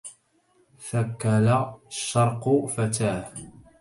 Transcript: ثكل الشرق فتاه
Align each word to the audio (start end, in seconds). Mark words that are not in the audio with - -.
ثكل 0.79 1.47
الشرق 1.89 2.65
فتاه 2.67 3.33